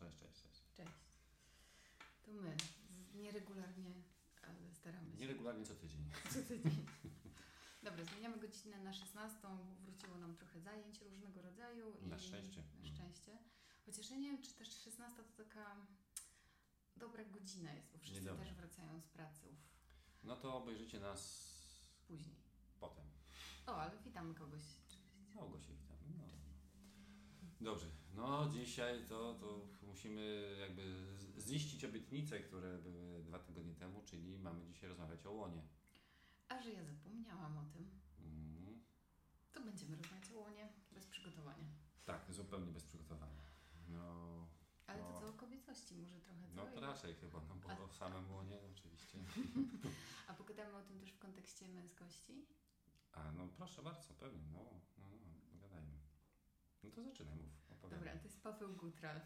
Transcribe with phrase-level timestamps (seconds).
[0.00, 0.62] cześć, cześć, cześć.
[0.76, 0.90] Cześć.
[2.22, 2.56] To my.
[3.14, 3.92] Nieregularnie,
[4.42, 5.18] ale staramy się.
[5.18, 6.10] Nieregularnie co tydzień.
[6.32, 6.86] Co tydzień.
[7.82, 11.96] Dobra, zmieniamy godzinę na 16, bo wróciło nam trochę zajęć różnego rodzaju.
[12.02, 12.62] Na szczęście.
[12.82, 13.38] Na szczęście.
[13.86, 15.86] Chociaż ja nie wiem, czy też 16 to taka
[16.96, 18.44] dobra godzina jest, bo wszyscy Niedobra.
[18.44, 19.58] też wracają z pracy uf,
[20.24, 21.52] No to obejrzycie nas
[22.08, 22.36] później.
[22.80, 23.04] potem.
[23.66, 24.62] O, ale witamy kogoś.
[24.88, 25.34] oczywiście.
[25.34, 25.96] No, Gosie, witam.
[26.18, 26.24] No.
[27.60, 31.06] Dobrze, no dzisiaj to, to musimy jakby
[31.38, 35.62] ziścić obietnice, które były dwa tygodnie temu, czyli mamy dzisiaj rozmawiać o łonie.
[36.48, 38.80] A że ja zapomniałam o tym, Mm,
[39.52, 41.64] to będziemy rozmawiać o łonie bez przygotowania.
[42.04, 43.42] tak, zupełnie bez przygotowania.
[43.88, 44.46] No,
[44.86, 46.54] Ale to co o kobiecości może trochę, co?
[46.54, 49.18] no to raczej chyba, no bo A- o samym łonie oczywiście.
[50.28, 52.46] A pogadamy o tym też w kontekście męskości?
[53.12, 54.58] A no proszę bardzo, pewnie, no,
[54.98, 55.25] no, no.
[56.86, 57.90] No to zaczynaj, mów.
[57.90, 59.20] Dobra, to jest Paweł Gutral.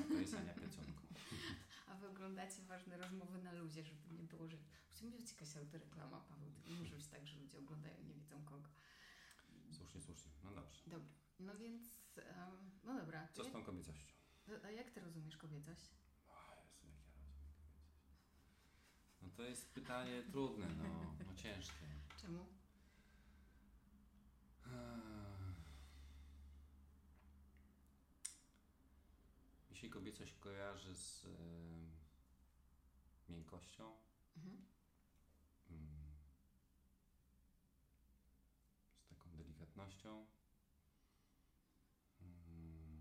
[0.00, 1.02] A to jest Ania Pieconko.
[1.88, 4.56] A wy oglądacie ważne rozmowy na luzie, żeby nie było, że...
[5.02, 6.50] Musi być jakaś autoreklama, Paweł.
[6.64, 8.68] To nie może być tak, że ludzie oglądają i nie wiedzą kogo.
[9.72, 10.82] Słusznie, słusznie, no dobrze.
[10.86, 11.08] Dobra.
[11.40, 11.82] No więc...
[12.16, 13.28] em, no dobra.
[13.32, 14.16] Co z tą kobiecością?
[14.64, 15.90] a jak ty rozumiesz kobiecość?
[16.28, 19.22] O Jezu, jak ja rozumiem kobiecość.
[19.22, 21.86] No to jest pytanie trudne, no, no ciężkie.
[22.20, 22.46] Czemu?
[24.66, 25.25] Mi
[29.86, 31.28] się kobiecość kojarzy z e,
[33.32, 33.96] miękkością,
[34.36, 34.64] Mhm.
[35.70, 35.88] mm,
[39.00, 40.26] z taką delikatnością.
[42.20, 43.00] Mm.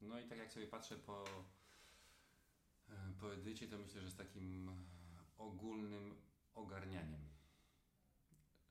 [0.00, 1.24] No i tak jak sobie patrzę po,
[3.20, 4.86] po edycie, to myślę, że z takim
[5.38, 6.14] ogólnym
[6.54, 7.28] ogarnianiem.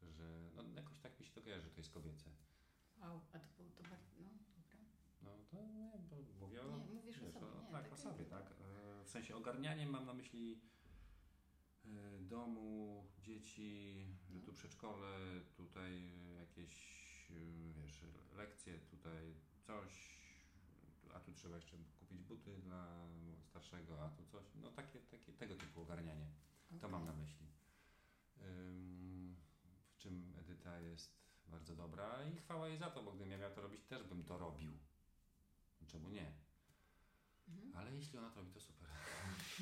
[0.02, 2.30] Że no, jakoś tak mi się to kojarzy, że to jest kobiece.
[3.02, 4.12] Wow, a to było to bardzo...
[4.18, 4.78] No, dobra.
[5.22, 8.52] No to nie, bo mówię o, Nie, mówisz o tak.
[8.62, 10.62] E, W sensie ogarnianiem mam na myśli
[11.86, 14.46] e, domu, dzieci, że No.
[14.46, 16.76] tu przedszkole, tutaj jakieś,
[17.32, 18.02] e, wiesz,
[18.38, 20.20] lekcje, tutaj coś,
[21.14, 23.08] a tu trzeba jeszcze kupić buty dla
[23.44, 24.46] starszego, a tu coś.
[24.56, 26.28] No takie, takie tego typu ogarnianie.
[26.70, 26.90] To Okej.
[26.92, 27.46] mam na myśli.
[29.88, 31.12] W czym Edyta jest
[31.48, 34.24] bardzo dobra i chwała jej za to, bo gdybym ja miał to robić, też bym
[34.24, 34.72] to robił.
[35.88, 36.32] Czemu nie?
[37.48, 37.76] Mhm.
[37.76, 38.90] Ale jeśli ona to robi, to super.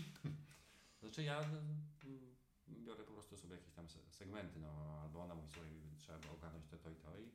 [1.02, 2.36] znaczy ja mm,
[2.70, 6.30] biorę po prostu sobie jakieś tam se- segmenty, no albo ona mówi sobie, trzeba by
[6.30, 7.32] ogarnąć to, to i to i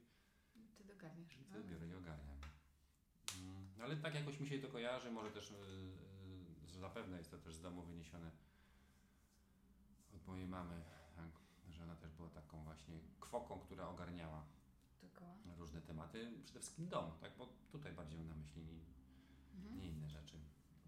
[0.77, 1.37] Ty dogarniasz.
[1.37, 1.63] i no.
[1.65, 2.37] biorę i ogarniam.
[3.39, 5.57] Mm, Ale tak jakoś mi się to kojarzy, może też, yy,
[6.75, 8.31] yy, zapewne jest to też z domu wyniesione
[10.15, 10.83] od mojej mamy,
[11.17, 11.31] tak,
[11.71, 14.45] że ona też była taką właśnie kwoką, która ogarniała
[15.03, 15.37] Dookoła.
[15.59, 18.81] różne tematy, przede wszystkim dom, tak, bo tutaj bardziej mam na myśli
[19.55, 19.77] Mhm.
[19.81, 20.37] nie inne rzeczy.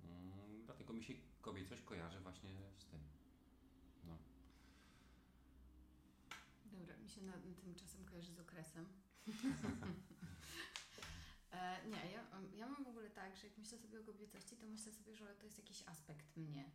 [0.04, 3.00] Mm, dlatego mi się kobiecość kojarzy właśnie z tym.
[4.04, 4.18] No.
[6.64, 7.32] Dobra, mi się na,
[7.62, 8.86] tymczasem kojarzy z okresem.
[11.50, 12.24] e, nie, ja,
[12.56, 15.26] ja mam w ogóle tak, że jak myślę sobie o kobiecości, to myślę sobie, że
[15.34, 16.70] to jest jakiś aspekt mnie.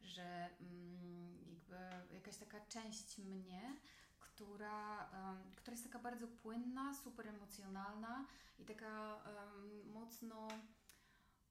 [0.00, 3.80] Że mm, jakby jakaś taka część mnie,
[4.18, 8.26] która, em, która jest taka bardzo płynna, super emocjonalna
[8.58, 10.48] i taka em, mocno.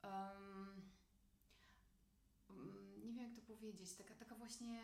[0.03, 0.81] Mm,
[3.03, 4.81] nie wiem jak to powiedzieć, taka, taka właśnie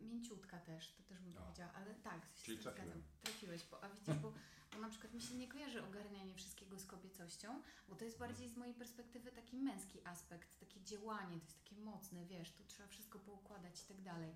[0.00, 1.40] mięciutka też, to też bym O.
[1.40, 2.88] powiedziała, ale tak, się Czyli trafiłem.
[2.88, 3.02] zgadzam.
[3.20, 4.32] Trafiłeś, bo, a widzisz, bo,
[4.72, 8.48] bo na przykład mi się nie kojarzy ogarnianie wszystkiego z kobiecością, bo to jest bardziej
[8.48, 12.88] z mojej perspektywy taki męski aspekt, takie działanie, to jest takie mocne, wiesz, tu trzeba
[12.88, 14.34] wszystko poukładać i tak dalej.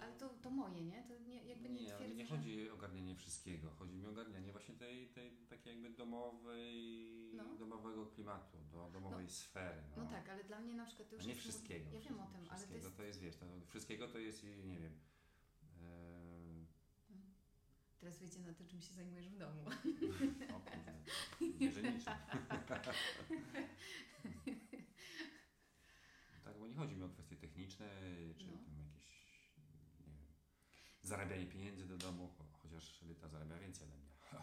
[0.00, 1.02] Ale to, to moje, nie?
[1.02, 3.70] To nie, jakby nie, nie, twierdzę, nie chodzi o ogarnianie wszystkiego.
[3.70, 7.09] Chodzi mi o ogarnianie właśnie tej, tej takiej jakby domowej,
[7.44, 7.56] No.
[7.58, 9.82] domowego klimatu, do, domowej sfery.
[9.96, 10.04] No.
[10.04, 11.90] No tak, ale dla mnie na przykład to już nie wszystkiego.
[11.92, 12.96] Ja wiem o tym, ale to Wszystkiego jest...
[12.96, 14.98] to jest, wiesz, to, wszystkiego to jest, nie wiem,
[15.82, 16.40] e,
[18.00, 19.64] Teraz wyjdzie na to, czym się zajmujesz w domu.
[20.56, 20.94] o kurde,
[26.44, 27.86] tak, bo nie chodzi mi o kwestie techniczne,
[28.38, 28.52] czy No.
[28.52, 29.06] tam jakieś,
[29.98, 30.16] nie wiem,
[31.02, 34.10] zarabianie pieniędzy do domu, cho- chociaż Edyta zarabia więcej ode mnie.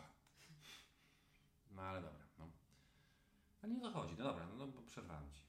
[1.72, 2.27] No ale dobra, no.
[3.68, 5.42] A nie o to chodzi, no dobra, no, no bo przerwałem Ci.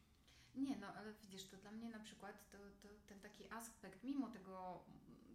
[0.55, 4.29] Nie, no ale widzisz, to dla mnie na przykład to, to ten taki aspekt, mimo
[4.29, 4.85] tego,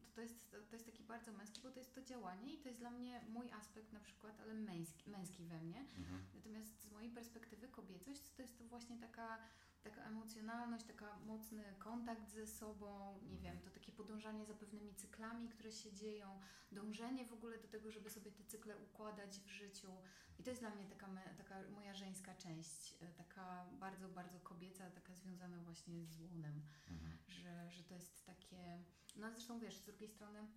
[0.06, 2.57] to, to, jest, to, to jest taki bardzo męski, bo to jest to działanie i
[2.57, 5.80] to jest dla mnie mój aspekt na przykład, ale męski, męski we mnie.
[5.97, 6.25] Mhm.
[6.35, 9.38] Natomiast z mojej perspektywy kobiecość to jest to właśnie taka,
[9.83, 15.50] taka emocjonalność, taka mocny kontakt ze sobą, nie wiem, to takie podążanie za pewnymi cyklami,
[15.50, 16.39] które się dzieją,
[16.71, 19.91] dążenie w ogóle do tego, żeby sobie te cykle układać w życiu,
[20.39, 21.07] I to jest dla mnie taka,
[21.38, 27.18] taka moja żeńska część, e, taka bardzo, bardzo kobieca, taka związana właśnie z łonem, Mhm.
[27.27, 28.83] że, że to jest takie,
[29.15, 30.47] no zresztą wiesz, z drugiej strony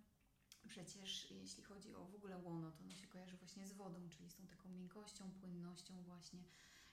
[0.67, 4.29] przecież jeśli chodzi o w ogóle łono, to ono się kojarzy właśnie z wodą, czyli
[4.29, 6.43] z tą taką miękkością, płynnością właśnie.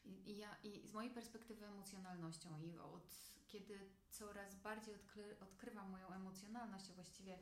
[0.05, 3.79] I, ja, i z mojej perspektywy emocjonalnością i od kiedy
[4.11, 7.39] coraz bardziej odkry, odkrywam moją emocjonalność, a właściwie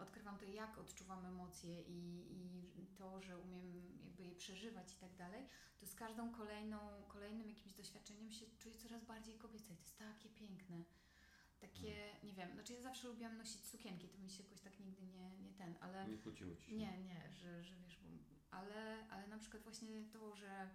[0.00, 3.62] odkrywam to, jak odczuwam emocje i, i to, że umiem
[4.04, 5.48] jakby je przeżywać i tak dalej,
[5.80, 6.78] to z każdą kolejną,
[7.08, 10.84] kolejnym jakimś doświadczeniem się czuję coraz bardziej kobieca i to jest takie piękne.
[11.60, 15.02] Takie, nie wiem, znaczy ja zawsze lubiłam nosić sukienki, to mi się jakoś tak nigdy
[15.02, 16.76] nie, nie ten, ale Nie kłóciło ci się?
[16.76, 18.08] nie, nie, że, że wiesz, bo,
[18.50, 20.70] ale, ale na przykład właśnie to, że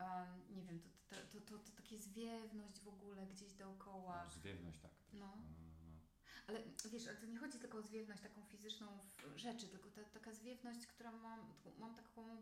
[0.00, 4.30] um, nie wiem, to, to, to, to, to takie zwiewność w ogóle gdzieś dookoła, No,
[4.30, 4.90] Zwiewność, tak.
[5.12, 5.18] no.
[5.36, 5.65] No, no.
[6.46, 10.04] Ale wiesz, ale to nie chodzi tylko o zwiewność taką fizyczną w rzeczy, tylko ta,
[10.04, 12.36] taka zwiewność, która mam, mam taką,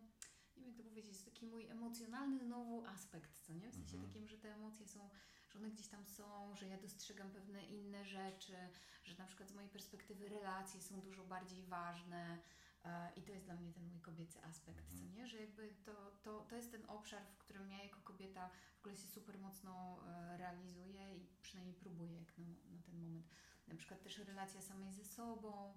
[0.57, 3.71] nie wiem jak to powiedzieć, taki mój emocjonalny znowu aspekt, co nie?
[3.71, 4.07] W sensie Mhm.
[4.13, 5.11] takim, że te emocje są,
[5.51, 8.57] że one gdzieś tam są, że ja dostrzegam pewne inne rzeczy,
[9.05, 12.39] że na przykład z mojej perspektywy relacje są dużo bardziej ważne.
[12.85, 14.97] e, I to jest dla mnie ten mój kobiecy aspekt, Mhm.
[14.99, 15.27] co nie?
[15.27, 18.97] Że jakby to, to, to jest ten obszar, w którym ja jako kobieta w ogóle
[18.97, 23.27] się super mocno e, realizuję i przynajmniej próbuję jak na, na ten moment
[23.69, 25.75] na przykład też relacja samej ze sobą,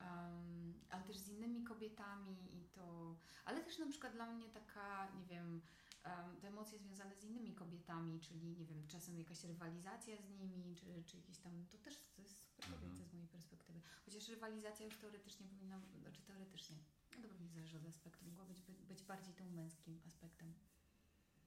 [0.00, 5.10] um, ale też z innymi kobietami i to, ale też na przykład dla mnie taka,
[5.12, 5.62] nie wiem,
[6.04, 10.76] um, te emocje związane z innymi kobietami, czyli nie wiem, czasem jakaś rywalizacja z nimi,
[10.76, 12.82] czy, czy jakieś tam, to też to jest super Mhm.
[12.82, 13.80] kobiece z mojej perspektywy.
[14.04, 16.76] Chociaż rywalizacja już teoretycznie powinna, znaczy teoretycznie,
[17.16, 20.54] no to pewnie zależy od aspektu, mogła być, być, bardziej tą męskim aspektem.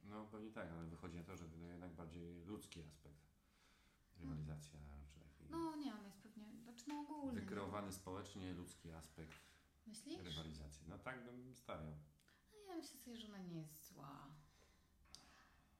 [0.04, 3.30] No pewnie tak, ale wychodzi na to, że to jednak bardziej ludzki aspekt.
[4.20, 4.80] Rywalizacja,
[5.14, 7.42] czy taki No nie, on jest pewnie, znaczy no ogólny.
[7.42, 9.32] wykreowany społecznie ludzki aspekt
[9.88, 9.92] no.
[9.94, 10.24] Myślisz?
[10.24, 10.86] rywalizacji.
[10.90, 11.94] No tak bym stawiał.
[12.52, 14.28] No ja myślę sobie, że ona nie jest zła.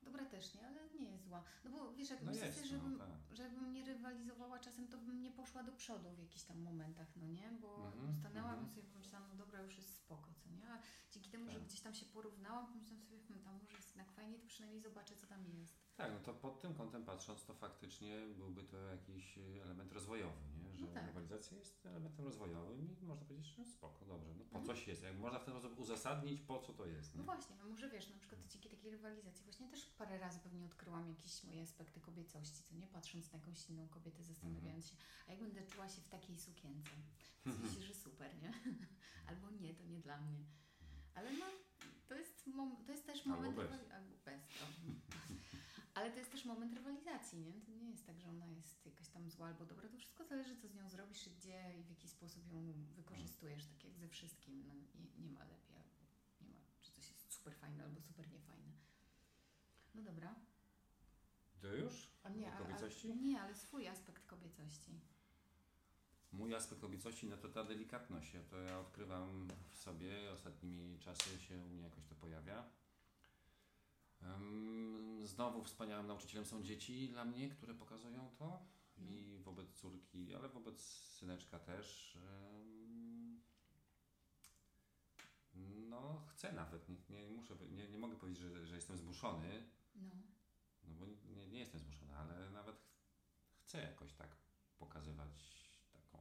[0.04, 1.44] Dobra też nie, ale nie jest zła.
[1.64, 3.10] No bo wiesz, jak No myślę jest, sobie, żebym, no tak.
[3.32, 7.28] żebym nie rywalizowała czasem, to bym nie poszła do przodu w jakichś tam momentach, no
[7.28, 7.52] nie?
[7.62, 8.68] Bo Mhm, stanęłam mhm.
[8.68, 10.70] i sobie pomyślałam, no dobra, już jest spoko, co nie?
[10.70, 10.82] A
[11.12, 11.68] dzięki temu, że Tak.
[11.68, 15.16] gdzieś tam się porównałam, pomyślałam sobie, hmm, tam może jest jednak fajnie, to przynajmniej zobaczę,
[15.16, 15.89] co tam jest.
[16.00, 20.42] Tak, no to pod tym kątem patrząc, to faktycznie byłby to jakiś e, element rozwojowy,
[20.64, 20.78] nie?
[20.78, 21.06] że No tak.
[21.08, 24.66] rywalizacja jest elementem rozwojowym i można powiedzieć, że spoko, dobrze, no po Mhm.
[24.66, 25.04] coś jest.
[25.04, 27.16] Jak można w ten sposób uzasadnić, po co to jest.
[27.16, 27.26] No Nie?
[27.26, 31.10] właśnie, a może wiesz, na przykład dzięki takiej rywalizacji właśnie też parę razy pewnie odkryłam
[31.10, 32.88] jakieś moje aspekty kobiecości, co nie?
[32.88, 34.96] Patrząc na jakąś inną kobietę, zastanawiając się,
[35.28, 36.90] a jak będę czuła się w takiej sukience?
[37.46, 38.52] Myślisz, że super, nie?
[39.30, 40.40] Albo nie, to nie dla mnie.
[41.16, 41.46] Ale no,
[42.08, 43.56] to jest, mom- to jest też Albo moment...
[43.56, 43.66] bez.
[43.72, 44.42] rywali- Albo bez.
[44.48, 44.66] To.
[46.00, 47.62] Ale to jest też moment rywalizacji, nie?
[47.62, 49.90] To nie jest tak, że ona jest jakaś tam zła albo dobra.
[49.90, 53.66] To wszystko zależy, co z nią zrobisz i gdzie i w jaki sposób ją wykorzystujesz,
[53.66, 54.64] tak jak ze wszystkim.
[54.68, 54.74] No,
[55.18, 55.96] nie, ma lepiej albo
[56.42, 58.72] nie ma, czy coś jest super fajne albo super niefajne.
[59.96, 60.36] No dobra.
[61.62, 62.10] To już?
[62.24, 63.12] A nie, O kobiecości?
[63.12, 65.00] A, nie, ale swój aspekt kobiecości.
[66.32, 68.34] Mój aspekt kobiecości, no to ta delikatność.
[68.34, 72.70] Ja to ja odkrywam w sobie, ostatnimi czasy się u mnie jakoś to pojawia.
[75.24, 78.66] Znowu wspaniałym nauczycielem są dzieci dla mnie, które pokazują to
[78.98, 82.18] i wobec córki, ale wobec syneczka też.
[85.90, 89.64] No, chcę nawet, nie, nie muszę, nie, nie mogę powiedzieć, że, że jestem zmuszony,
[89.96, 90.16] No.
[90.84, 94.36] no bo nie, nie jestem zmuszony, ale nawet ch- chcę jakoś tak
[94.78, 96.18] pokazywać taką,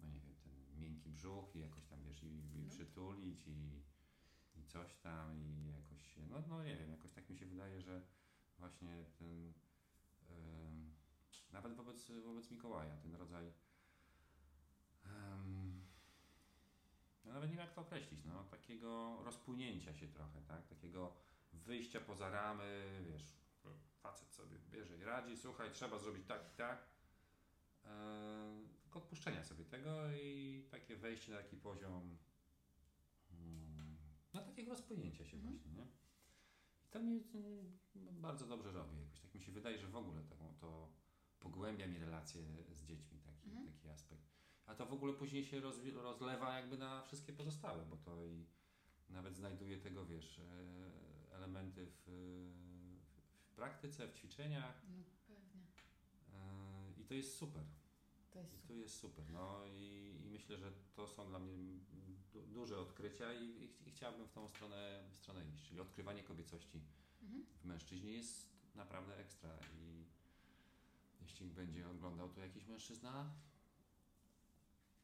[0.00, 2.70] no nie wiem, ten miękki brzuch i jakoś tam, wiesz, i, i No.
[2.70, 3.82] przytulić i,
[4.56, 7.80] i coś tam i jakoś się, no, no nie wiem, jakoś tak mi się wydaje,
[7.80, 8.02] że
[8.58, 9.52] właśnie ten,
[10.30, 10.94] em,
[11.52, 13.52] nawet wobec, wobec Mikołaja, ten rodzaj,
[15.04, 15.82] em,
[17.24, 21.16] no nawet nie wiem jak to określić, no, takiego rozpłynięcia się trochę, tak, takiego
[21.52, 23.42] wyjścia poza ramy, wiesz,
[24.02, 26.86] facet sobie bierze i radzi, słuchaj, trzeba zrobić tak i tak.
[27.84, 32.18] Eee, tylko odpuszczenia sobie tego i takie wejście na taki poziom
[34.62, 35.54] takiego rozpłynięcia się Mhm.
[35.54, 35.86] właśnie, nie?
[36.84, 39.20] I to mnie mm, bardzo dobrze robi jakoś.
[39.20, 40.92] Tak mi się wydaje, że w ogóle taką, to
[41.40, 42.42] pogłębia mi relacje
[42.72, 43.66] z dziećmi, taki, Mhm.
[43.72, 44.26] taki aspekt.
[44.66, 48.46] A to w ogóle później się rozwi- rozlewa jakby na wszystkie pozostałe, bo to i
[49.10, 52.02] nawet znajduje tego, wiesz, e, elementy w,
[53.46, 55.66] w praktyce, w ćwiczeniach No pewnie.
[56.32, 57.62] e, i to jest super.
[58.32, 58.66] To jest I super.
[58.68, 59.24] to jest super.
[59.30, 61.54] No i, i myślę, że to są dla mnie
[62.32, 65.68] du, duże odkrycia i, i, i chciałbym w tą stronę, w stronę iść.
[65.68, 66.80] Czyli odkrywanie kobiecości
[67.22, 67.44] Mhm.
[67.60, 70.04] w mężczyźnie jest naprawdę ekstra i
[71.20, 73.30] jeśli będzie oglądał to jakiś mężczyzna,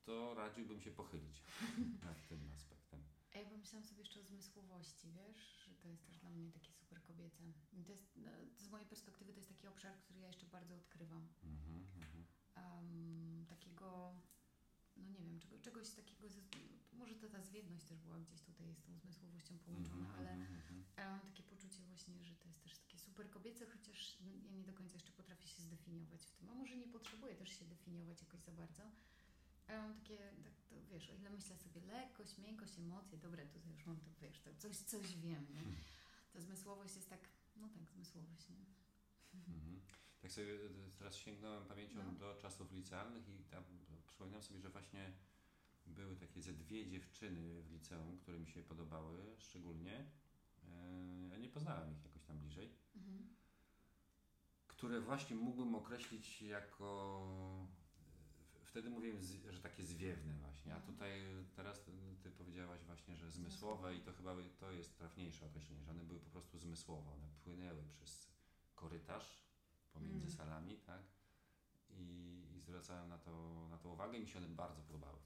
[0.04, 1.42] to radziłbym się pochylić
[2.04, 3.02] nad tym aspektem.
[3.34, 6.72] A ja pomyślałam sobie jeszcze o zmysłowości, wiesz, że to jest też dla mnie takie
[6.72, 7.44] super kobiece.
[7.86, 11.28] To jest, no, z mojej perspektywy to jest taki obszar, który ja jeszcze bardzo odkrywam.
[11.44, 11.86] Mhm.
[12.62, 14.14] Um, takiego,
[14.96, 16.40] no nie wiem, czego, czegoś takiego, ze,
[16.92, 20.60] może to ta zwiewność też była gdzieś tutaj z tą zmysłowością połączona, Mhm, ale, mhm,
[20.60, 20.84] mhm.
[20.96, 24.64] ale mam takie poczucie właśnie, że to jest też takie super kobiece, chociaż ja nie
[24.64, 28.20] do końca jeszcze potrafię się zdefiniować w tym, a może nie potrzebuję też się definiować
[28.20, 28.82] jakoś za bardzo,
[29.66, 33.72] ale mam takie, tak to wiesz, o ile myślę sobie lekkość, miękkość, emocje, dobre, tutaj
[33.72, 35.60] już mam to, wiesz, to coś, coś wiem, nie?
[35.60, 35.76] Hmm.
[36.32, 38.64] Ta zmysłowość jest tak, no tak, zmysłowość, nie?
[39.34, 39.80] Mhm.
[40.22, 40.58] Tak sobie e,
[40.98, 42.12] teraz sięgnąłem pamięcią No.
[42.12, 43.64] do czasów licealnych i tam
[44.06, 45.12] przypominam sobie, że właśnie
[45.86, 50.04] były takie ze dwie dziewczyny w liceum, które mi się podobały szczególnie.
[50.64, 52.70] E, Ja nie poznałem ich jakoś tam bliżej.
[52.96, 53.28] Mhm.
[54.68, 57.20] które właśnie mógłbym określić jako.
[57.74, 57.88] e,
[58.64, 59.18] Wtedy mówiłem,
[59.50, 60.92] że takie zwiewne właśnie, a Mhm.
[60.94, 61.10] tutaj
[61.56, 61.84] teraz
[62.22, 66.20] ty- powiedziałaś właśnie, że zmysłowe i to chyba to jest trafniejsze określenie, że one były
[66.20, 68.28] po prostu zmysłowe, one płynęły przez
[68.74, 69.47] korytarz
[69.98, 70.36] pomiędzy Mm.
[70.36, 71.02] salami, tak?
[71.90, 75.18] I, I zwracałem na to, na to uwagę i mi się one bardzo podobały.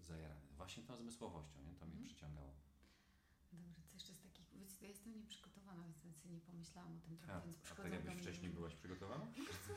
[0.00, 0.40] Zajarane.
[0.56, 1.74] Właśnie tą zmysłowością, nie?
[1.74, 2.04] To mnie Mhm.
[2.06, 2.52] przyciągało.
[3.52, 4.50] Dobra, co jeszcze z takich,
[4.82, 8.02] ja jestem nieprzygotowana, więc sobie nie pomyślałam o tym trochę, A, więc a przychodzą tak
[8.02, 9.26] do jakbyś wcześniej byłaś przygotowana?
[9.36, 9.74] Wiesz co,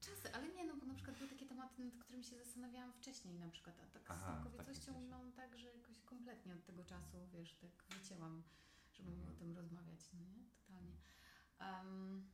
[0.00, 3.38] czasy, ale nie, no bo na przykład były takie tematy, nad którymi się zastanawiałam wcześniej
[3.38, 5.08] na przykład, a tak Aha, z tą kobiecością sensie.
[5.08, 8.42] mam tak, że jakoś kompletnie od tego czasu, wiesz, tak wycięłam,
[8.92, 9.34] żeby Mhm.
[9.34, 10.96] o tym rozmawiać, no nie, totalnie.
[11.60, 12.30] Um,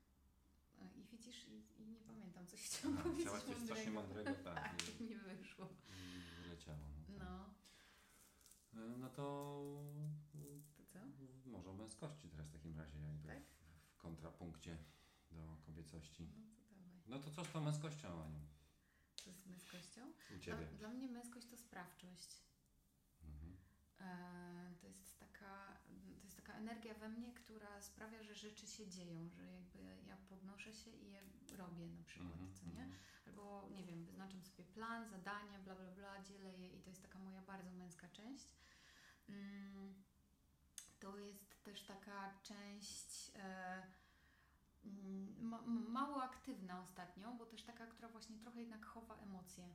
[0.97, 4.54] I widzisz, i, i nie pamiętam, coś chciałam powiedzieć chciałaś coś strasznie mądrego, tak.
[4.54, 5.68] tak, nie wyszło.
[5.88, 6.78] i wyleciało.
[7.09, 7.26] No, tak.
[8.73, 9.23] No, E, no to
[10.76, 10.99] to co?
[11.50, 13.42] może o męskości teraz w takim razie, jakby Tak?
[13.42, 14.78] w, w kontrapunkcie
[15.30, 16.28] do kobiecości.
[16.37, 17.00] No to dawaj.
[17.06, 18.40] No to co z tą męskością, Aniu?
[19.16, 20.00] Co z męskością?
[20.37, 20.66] U Ciebie?
[20.66, 22.42] Dla, dla mnie męskość to sprawczość.
[23.25, 23.56] Mhm.
[24.00, 25.78] E, to jest taka,
[26.57, 30.91] taka energia we mnie, która sprawia, że rzeczy się dzieją, że jakby ja podnoszę się
[30.91, 31.23] i je
[31.57, 32.83] robię na przykład, Mhm, co nie?
[32.83, 32.93] mhm.
[33.27, 37.03] Albo nie wiem, wyznaczam sobie plan, zadania, bla bla bla, dzielę je i to jest
[37.03, 38.57] taka moja bardzo męska część.
[39.29, 39.95] Mm,
[41.01, 43.83] to jest też taka część e,
[44.85, 49.75] mm, ma, mało aktywna ostatnio, bo też taka, która właśnie trochę jednak chowa emocje.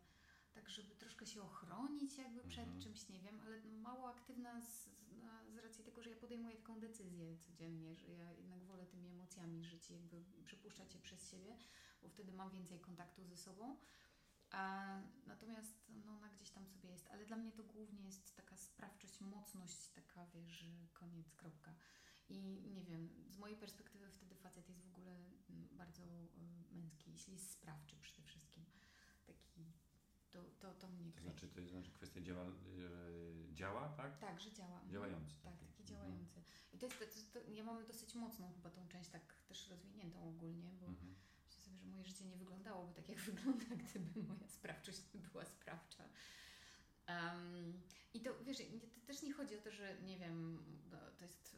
[0.54, 2.82] Tak, żeby troszkę się ochronić jakby przed Mhm.
[2.82, 4.90] czymś, nie wiem, ale mało aktywna z,
[5.54, 9.64] z, racji tego, że ja podejmuję taką decyzję codziennie, że ja jednak wolę tymi emocjami
[9.64, 11.58] żyć, i jakby przepuszczać je przez siebie,
[12.02, 13.78] bo wtedy mam więcej kontaktu ze sobą.
[14.52, 18.58] A, natomiast no, ona gdzieś tam sobie jest, ale dla mnie to głównie jest taka
[18.58, 21.76] sprawczość, mocność, taka wiesz, koniec, kropka.
[22.30, 27.12] I nie wiem, z mojej perspektywy wtedy facet jest w ogóle mm, bardzo y, męski,
[27.12, 28.66] jeśli jest sprawczy przede wszystkim.
[30.32, 34.20] To, to, to mnie To znaczy, to jest znaczy kwestia działa, e, działa tak?
[34.20, 34.74] Tak, że działa.
[34.74, 34.92] Mhm.
[34.92, 35.36] Działający.
[35.44, 35.66] Tak, taki.
[35.66, 36.00] taki Mhm.
[36.00, 36.42] działający.
[36.74, 37.00] I to jest,
[37.34, 41.16] to, to, ja mam dosyć mocną chyba tą część tak też rozwiniętą ogólnie, bo Mhm.
[41.46, 45.46] myślę sobie, że moje życie nie wyglądałoby tak, jak wygląda, gdyby moja sprawczość nie była
[45.46, 46.04] sprawcza.
[47.06, 47.82] Em,
[48.14, 48.58] I to wiesz,
[48.94, 51.56] to też nie chodzi o to, że nie wiem, no, to jest,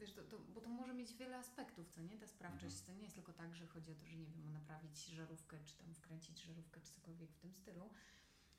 [0.00, 2.18] wiesz, to, to, bo to może mieć wiele aspektów, co nie?
[2.18, 2.86] Ta sprawczość Mhm.
[2.86, 5.76] to nie jest tylko tak, że chodzi o to, że nie wiem, naprawić żarówkę, czy
[5.76, 7.90] tam wkręcić żarówkę, czy cokolwiek w tym stylu,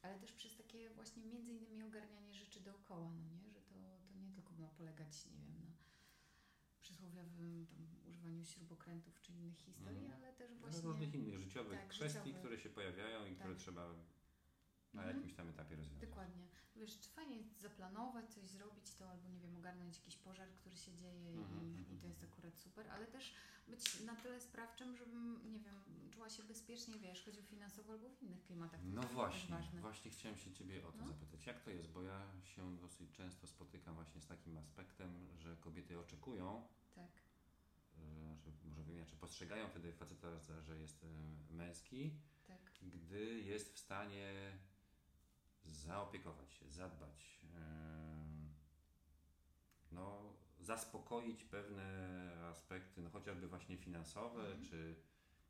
[0.01, 3.49] ale też przez takie właśnie między innymi ogarnianie rzeczy dookoła, no nie?
[3.51, 3.75] Że to,
[4.09, 5.71] to nie tylko ma polegać, nie wiem, na
[6.81, 10.23] przysłowiowym tam, używaniu śrubokrętów czy innych historii, Mhm.
[10.23, 10.81] ale też właśnie...
[10.81, 12.39] różnych innych życiowych tak, kwestii, życiowych.
[12.39, 13.63] które się pojawiają i które Tak.
[13.63, 13.93] trzeba
[14.93, 15.17] na Mhm.
[15.17, 16.09] jakimś tam etapie rozwiązać.
[16.09, 16.47] Dokładnie.
[16.75, 20.75] Wiesz, czy fajnie jest zaplanować, coś zrobić to, albo nie wiem, ogarnąć jakiś pożar, który
[20.75, 21.97] się dzieje Mhm, i, mhm.
[21.97, 23.33] i to jest akurat super, ale też
[23.67, 25.75] być na tyle sprawczym, żebym, nie wiem,
[26.11, 28.79] czuła się bezpiecznie, wiesz, choćby finansowo albo w innych klimatach.
[28.83, 31.07] No właśnie, właśnie chciałem się Ciebie o to No.
[31.07, 31.45] zapytać.
[31.45, 31.89] Jak to jest?
[31.91, 37.11] Bo ja się dosyć często spotykam właśnie z takim aspektem, że kobiety oczekują, Tak.
[37.97, 40.27] e, że może wiem, czy postrzegają wtedy faceta,
[40.61, 41.07] że jest e,
[41.53, 42.11] męski,
[42.47, 42.71] Tak.
[42.81, 44.33] gdy jest w stanie
[45.65, 47.61] zaopiekować się, zadbać, e,
[49.91, 54.63] no, zaspokoić pewne aspekty, no, chociażby właśnie finansowe, Mhm.
[54.65, 54.95] czy,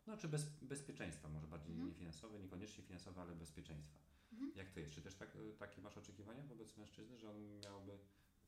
[0.07, 1.89] no, czy bez, bezpieczeństwa, może bardziej Mhm.
[1.89, 3.99] nie finansowe, niekoniecznie finansowe, ale bezpieczeństwa.
[4.31, 4.51] Mhm.
[4.55, 4.93] Jak to jest?
[4.93, 7.97] Czy też tak, takie masz oczekiwania wobec mężczyzny, że on miałby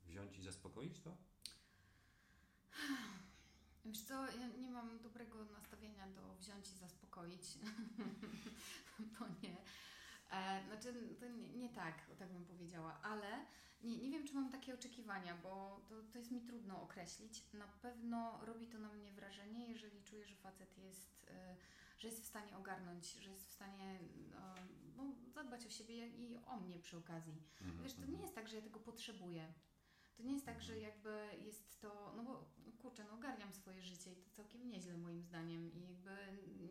[0.06, 1.18] wziąć i zaspokoić to?
[3.86, 7.58] Wiesz co, ja nie mam dobrego nastawienia do wziąć i zaspokoić,
[9.20, 9.58] bo nie.
[10.34, 13.46] E, znaczy, to nie, nie tak, tak bym powiedziała, ale
[13.84, 17.44] nie, nie wiem, czy mam takie oczekiwania, bo to, to jest mi trudno określić.
[17.54, 21.56] Na pewno robi to na mnie wrażenie, jeżeli czuję, że facet jest, e,
[21.98, 24.00] że jest w stanie ogarnąć, że jest w stanie
[24.32, 24.56] no,
[24.98, 27.42] no, zadbać o siebie i o mnie przy okazji.
[27.62, 28.18] Mhm, Wiesz, to mhm.
[28.18, 29.54] nie jest tak, że ja tego potrzebuję.
[30.18, 31.93] To nie jest tak, że jakby jest to,
[32.94, 36.12] kurczę, no ogarniam swoje życie i to całkiem nieźle moim zdaniem i jakby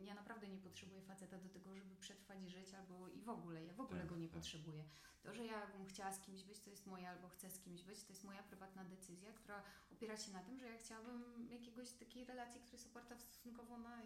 [0.03, 3.73] ja naprawdę nie potrzebuję faceta do tego, żeby przetrwać żyć albo i w ogóle, ja
[3.73, 4.33] w ogóle Tak, go nie tak.
[4.37, 4.83] potrzebuję.
[5.23, 7.83] To, że ja bym chciała z kimś być, to jest moja albo chcę z kimś
[7.83, 11.91] być, to jest moja prywatna decyzja, która opiera się na tym, że ja chciałabym jakiegoś
[11.91, 14.01] takiej relacji, która jest oparta stosunkowo na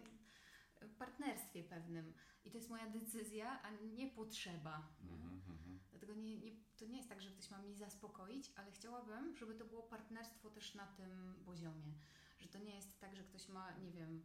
[0.98, 4.88] partnerstwie pewnym i to jest moja decyzja, a nie potrzeba.
[5.02, 5.80] Mhm, mhm.
[5.90, 9.54] Dlatego nie, nie, to nie jest tak, że ktoś ma mnie zaspokoić, ale chciałabym, żeby
[9.54, 11.92] to było partnerstwo też na tym poziomie.
[12.38, 14.24] Że to nie jest tak, że ktoś ma, nie wiem,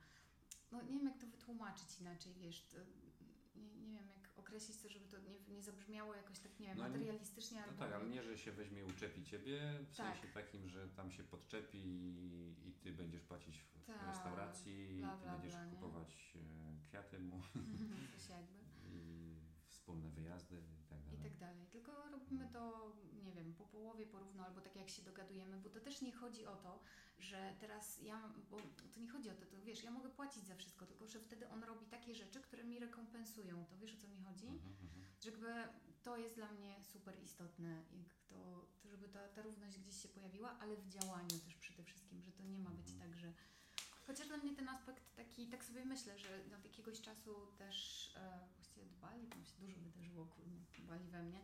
[0.72, 2.78] no nie wiem jak to wytłumaczyć inaczej, wiesz, to,
[3.56, 6.78] nie, nie wiem jak określić to, żeby to nie, nie zabrzmiało jakoś tak, nie wiem,
[6.78, 7.78] No nie- materialistycznie No albo...
[7.80, 10.14] tak, ale nie, że się weźmie i uczepi ciebie, w Tak.
[10.16, 15.14] sensie takim, że tam się podczepi i, i ty będziesz płacić w, Tak, restauracji, bla,
[15.16, 15.72] i ty bla, będziesz bla, nie?
[15.72, 17.42] kupować e, kwiaty mu
[18.18, 18.60] Coś jakby.
[18.86, 19.36] i
[19.70, 21.24] wspólne wyjazdy i tak I dalej.
[21.24, 21.66] tak dalej.
[21.68, 25.80] Tylko robimy to, nie wiem, po połowie porówno, albo tak jak się dogadujemy, bo to
[25.80, 26.80] też nie chodzi o to,
[27.20, 28.58] że teraz ja, bo
[28.94, 31.50] to nie chodzi o to, to wiesz, ja mogę płacić za wszystko, tylko że wtedy
[31.50, 33.66] on robi takie rzeczy, które mi rekompensują.
[33.66, 34.48] To wiesz o co mi chodzi?
[34.48, 35.06] Mhm, mhm.
[35.22, 35.54] Że jakby
[36.04, 40.10] to jest dla mnie super istotne, jak to, to żeby ta, ta równość gdzieś się
[40.10, 43.10] pojawiła, ale w działaniu też przede wszystkim, że to nie ma być Mhm.
[43.10, 43.34] tak, że
[44.08, 48.48] Chociaż dla mnie ten aspekt taki, tak sobie myślę, że od jakiegoś czasu też e,
[48.56, 51.40] właściwie dbali, tam się dużo wydarzyło, kurde, dbali we mnie,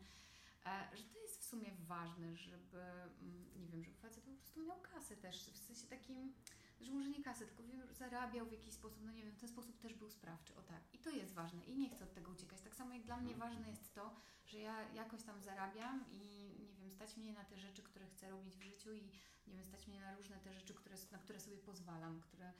[0.94, 4.82] że to jest w sumie ważne, żeby, mm, nie wiem, żeby facet po prostu miał
[4.82, 6.34] kasę też, w sensie takim,
[6.82, 9.80] że może nie kasę, tylko zarabiał w jakiś sposób, no nie wiem, w ten sposób
[9.80, 10.94] też był sprawczy, o tak.
[10.94, 12.62] I to jest ważne i nie chcę od tego uciekać.
[12.62, 13.52] Tak samo jak dla mnie Mhm.
[13.52, 17.58] ważne jest to, że ja jakoś tam zarabiam i nie wiem, stać mnie na te
[17.58, 19.12] rzeczy, które chcę robić w życiu i
[19.48, 22.54] nie wiem, stać mnie na różne te rzeczy, które, na które sobie pozwalam, które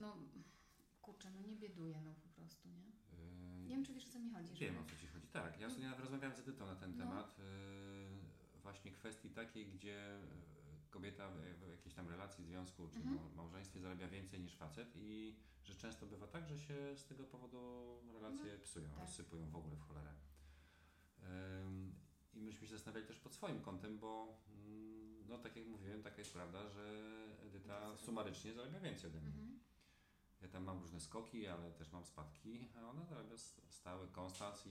[0.00, 0.16] no
[1.02, 2.82] kurczę, no nie bieduję, no po prostu, nie?
[2.86, 4.54] Yy, Nie wiem, czy wiesz o co mi chodzi.
[4.54, 5.26] Wiem że- o co Ci chodzi.
[5.26, 7.04] Tak, ja sobie nawet rozmawiałem z Edytą na ten No.
[7.04, 7.38] temat.
[7.38, 13.16] Yy, właśnie kwestii takiej, gdzie yy, kobieta w, jakiejś tam relacji, związku czy Mhm.
[13.16, 17.24] mał- małżeństwie zarabia więcej niż facet i że często bywa tak, że się z tego
[17.24, 17.58] powodu
[18.12, 18.98] relacje psują, tak.
[19.00, 20.12] rozsypują w ogóle w cholerę.
[21.62, 21.94] Ym,
[22.34, 26.18] I myśmy się zastanawiali też pod swoim kątem, bo mm, no tak jak mówiłem, taka
[26.18, 26.84] jest prawda, że
[27.46, 29.28] Edyta sumarycznie zarabia więcej ode mnie.
[29.30, 29.51] Mhm.
[30.42, 34.66] Ja tam mam różne skoki, ale też mam spadki, a ona zarabia s- stały konstans
[34.66, 34.70] i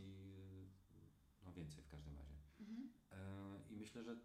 [1.45, 2.35] no więcej w każdym razie.
[2.59, 2.89] Mhm.
[3.11, 3.17] E,
[3.69, 4.15] I myślę, że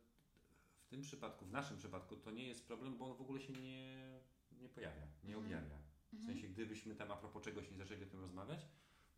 [0.81, 3.53] w tym przypadku, w naszym przypadku to nie jest problem, bo on w ogóle się
[3.53, 4.21] nie,
[4.53, 5.45] nie pojawia, nie Mhm.
[5.47, 5.79] objawia.
[6.11, 6.33] W Mhm.
[6.33, 8.67] sensie, gdybyśmy tam a propos czegoś nie zaczęli o tym rozmawiać,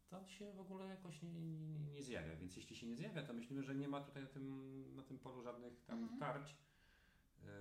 [0.08, 2.36] to on się w ogóle jakoś nie, nie, nie, nie zjawia.
[2.36, 5.18] Więc jeśli się nie zjawia, to myślimy, że nie ma tutaj na tym, na tym
[5.18, 6.20] polu żadnych tam Mhm.
[6.20, 6.56] tarć.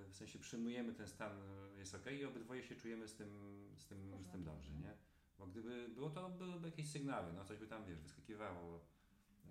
[0.08, 1.32] W sensie przyjmujemy ten stan,
[1.76, 3.28] jest ok i obydwoje się czujemy z tym,
[3.76, 4.94] z tym, z tym dobrze, nie?
[5.38, 8.80] Bo gdyby było to, byłyby jakieś sygnały, no coś by tam, wiesz, wyskakiwało,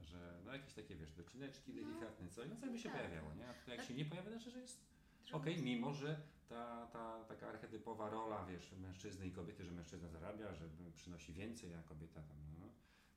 [0.01, 1.81] że no jakieś takie, wiesz, docineczki No.
[1.87, 2.97] delikatne, coś, no coś by się Tak.
[2.97, 3.49] pojawiało, nie?
[3.49, 3.87] A tutaj jak Tak.
[3.87, 4.85] się nie pojawia, to znaczy, że jest
[5.31, 10.53] okej, mimo że ta, ta taka archetypowa rola, wiesz, mężczyzny i kobiety, że mężczyzna zarabia,
[10.53, 12.65] że przynosi więcej, a kobieta tam, no,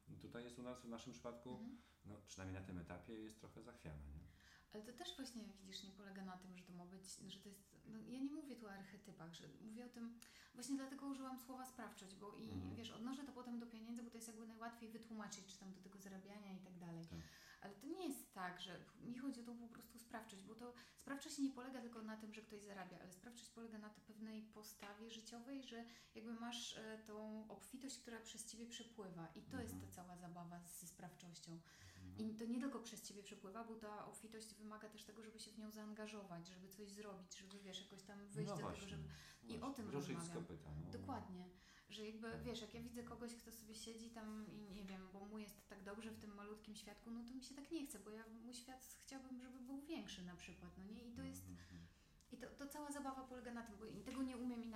[0.09, 0.17] no.
[0.21, 1.79] Tutaj jest u nas, w naszym przypadku, Mhm.
[2.07, 4.30] no przynajmniej na tym etapie jest trochę zachwiana, nie?
[4.73, 7.49] Ale to też właśnie, widzisz, nie polega na tym, że to ma być, że to
[7.49, 10.19] jest, no ja nie mówię tu o archetypach, że mówię o tym,
[10.55, 12.75] właśnie dlatego użyłam słowa sprawczość, bo i Mhm.
[12.75, 15.81] wiesz, odnoszę to potem do pieniędzy, bo to jest jakby najłatwiej wytłumaczyć, czy tam do
[15.81, 17.07] tego zarabiania i tak dalej.
[17.07, 17.19] Tak.
[17.61, 20.75] Ale to nie jest tak, że mi chodzi o tą po prostu sprawczość, bo to
[20.97, 24.43] sprawczość nie polega tylko na tym, że ktoś zarabia, ale sprawczość polega na tej pewnej
[24.43, 29.73] postawie życiowej, że jakby masz e, tą obfitość, która przez ciebie przepływa i to jest
[29.75, 29.93] ta Mhm.
[29.93, 31.61] cała zabawa ze sprawczością.
[32.03, 32.31] Mhm.
[32.31, 35.51] I to nie tylko przez ciebie przepływa, bo ta obfitość wymaga też tego, żeby się
[35.51, 38.91] w nią zaangażować, żeby coś zrobić, żeby wiesz, jakoś tam wyjść no do właśnie, tego,
[38.91, 39.09] żeby.
[39.41, 39.63] właśnie.
[39.63, 40.43] o tym Ruszyć z rozmawiam.
[40.43, 40.71] kopyta.
[40.85, 40.91] No.
[40.91, 41.49] Dokładnie.
[41.91, 42.43] Że jakby Tak.
[42.43, 45.69] wiesz, jak ja widzę kogoś, kto sobie siedzi tam i nie wiem, bo mu jest
[45.69, 48.25] tak dobrze w tym malutkim światku, no to mi się tak nie chce, bo ja
[48.45, 51.05] mój świat chciałabym, żeby był większy na przykład, no nie?
[51.05, 51.43] I to jest.
[51.49, 51.87] Mhm, mhm.
[52.33, 54.20] I to, to cała zabawa polega na tym, bo i tego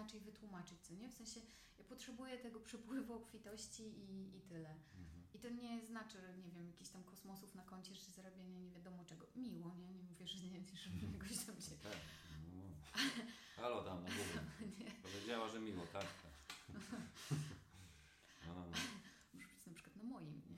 [0.05, 1.09] inaczej wytłumaczyć, co nie?
[1.09, 1.41] W sensie
[1.79, 4.71] ja potrzebuję tego przepływu obfitości i, i tyle.
[4.71, 5.25] Mhm.
[5.35, 9.05] I to nie znaczy, nie wiem, jakichś tam kosmosów na koncie, czy zarabiania nie wiadomo
[9.05, 9.27] czego.
[9.37, 9.93] Miło, nie?
[9.95, 11.77] Nie mówię, że nie, że jakoś tam się...
[11.83, 11.97] Tak,
[12.55, 12.75] no, no.
[13.63, 14.45] Halo tam na górze.
[15.03, 16.33] Powiedziała, że miło, tak, tak.
[18.47, 18.77] No, no, no.
[19.35, 20.57] Być na przykład na moim, nie?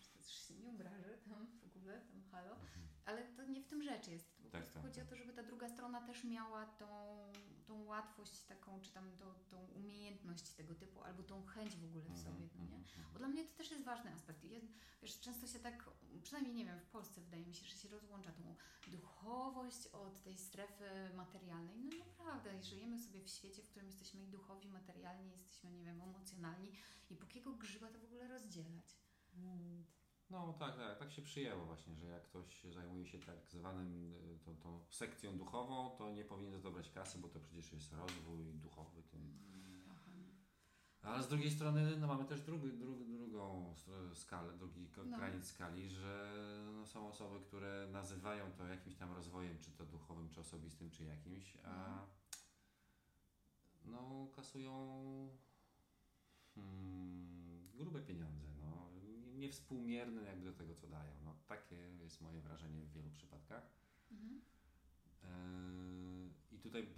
[0.00, 2.50] To też się nie obrażę tam w ogóle, tam halo.
[2.50, 2.88] Mhm.
[3.04, 4.36] Ale to nie w tym rzecz jest.
[4.42, 5.06] Po Tak, tak, chodzi tak.
[5.06, 6.86] o to, żeby ta druga strona też miała tą,
[7.68, 12.04] tą łatwość taką, czy tam tą, tą umiejętność tego typu, albo tą chęć w ogóle
[12.04, 12.76] w Mhm, sobie, no nie?
[12.76, 13.18] mhm, Bo mhm.
[13.18, 14.44] dla mnie to też jest ważny aspekt.
[14.44, 14.60] Ja,
[15.02, 15.90] wiesz, często się tak,
[16.22, 18.54] przynajmniej nie wiem, w Polsce wydaje mi się, że się rozłącza tą
[18.86, 20.84] duchowość od tej strefy
[21.16, 21.76] materialnej.
[21.78, 26.00] No naprawdę, żyjemy sobie w świecie, w którym jesteśmy i duchowi, materialni, jesteśmy, nie wiem,
[26.00, 26.72] emocjonalni
[27.10, 28.96] i po jakiego grzyba to w ogóle rozdzielać?
[30.30, 34.38] No tak, tak, tak się przyjęło właśnie, że jak ktoś zajmuje się tak zwanym y,
[34.44, 37.92] tą, tą sekcją duchową, to nie powinien za to brać kasy, bo to przecież jest
[37.92, 39.02] rozwój duchowy.
[39.02, 39.38] Trochę nie.
[41.02, 43.74] Ale z drugiej strony no mamy też drugi, drugi, drugą
[44.14, 45.16] skalę, drugi No.
[45.16, 46.32] kraniec skali, że
[46.74, 51.04] no, są osoby, które nazywają to jakimś tam rozwojem, czy to duchowym, czy osobistym, czy
[51.04, 52.06] jakimś, a
[53.84, 54.72] no kasują
[56.54, 58.47] hmm, grube pieniądze, no,
[59.38, 61.12] niewspółmierne jakby do tego, co dają.
[61.24, 63.62] No, takie jest moje wrażenie w wielu przypadkach.
[64.10, 64.40] Mhm.
[65.22, 66.88] Yy, I tutaj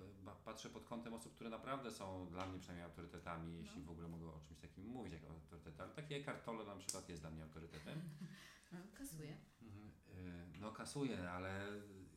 [0.44, 3.86] patrzę pod kątem osób, które naprawdę są dla mnie przynajmniej autorytetami, jeśli No.
[3.86, 5.86] w ogóle mogę o czymś takim mówić, jak o autorytetach.
[5.86, 8.00] Ale taki Eckhart Tolle na przykład jest dla mnie autorytetem.
[8.72, 9.36] No, Kasuję.
[9.62, 11.66] Yy, No kasuje, ale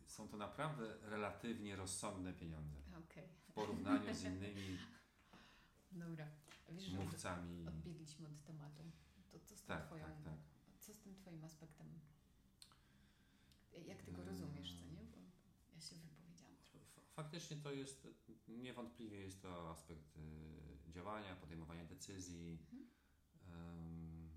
[0.07, 3.27] są to naprawdę relatywnie rozsądne pieniądze Okej.
[3.49, 4.77] w porównaniu z innymi
[5.91, 6.27] Dobra.
[6.71, 7.67] Wiesz, mówcami.
[7.67, 8.83] odbiegliśmy od tematu.
[9.33, 10.39] To co z tym Tak, twoją, tak, tak.
[10.79, 11.87] co z tym twoim aspektem?
[13.85, 14.27] Jak ty go Mm.
[14.29, 15.03] rozumiesz, co nie?
[15.05, 15.17] Bo
[15.73, 16.55] ja się wypowiedziałam
[17.15, 18.07] Faktycznie to jest,
[18.47, 22.59] niewątpliwie jest to aspekt y, działania, podejmowania decyzji.
[22.73, 24.29] Mhm.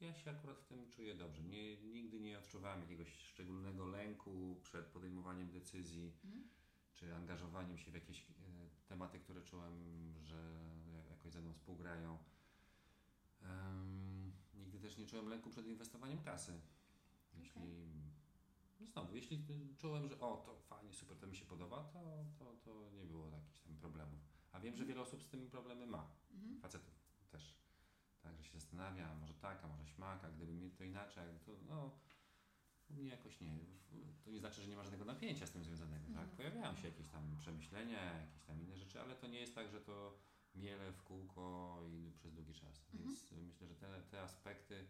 [0.00, 1.42] Ja się akurat w tym czuję dobrze.
[1.44, 6.48] Nie, nigdy nie odczuwałem jakiegoś szczególnego lęku przed podejmowaniem decyzji, Mhm.
[6.94, 8.34] czy angażowaniem się w jakieś y,
[8.86, 9.74] tematy, które czułem,
[10.22, 10.60] że
[11.10, 12.18] jakoś ze mną współgrają.
[13.44, 16.60] Ym, nigdy też nie czułem lęku przed inwestowaniem kasy.
[17.34, 17.60] Jeśli,
[18.80, 19.44] no znowu, jeśli
[19.78, 23.28] czułem, że o, to fajnie, super, to mi się podoba, to, to, to nie było
[23.28, 24.20] jakichś tam problemów.
[24.52, 26.10] A wiem, że wiele osób z tym problemy ma.
[26.30, 26.60] Mhm.
[26.60, 26.94] Facetów
[27.30, 27.54] też.
[28.22, 31.52] Tak, że się zastanawia, może tak, a może śmak, a gdyby mi to inaczej, to
[31.68, 31.90] no,
[32.90, 33.58] u mnie jakoś nie.
[34.24, 36.30] To nie znaczy, że nie ma żadnego napięcia z tym związanego, tak?
[36.30, 36.36] No.
[36.36, 39.80] Pojawiają się jakieś tam przemyślenia, jakieś tam inne rzeczy, ale to nie jest tak, że
[39.80, 40.18] to
[40.54, 42.86] miele w kółko i przez długi czas.
[42.92, 43.08] Mhm.
[43.08, 44.86] Więc myślę, że te, te aspekty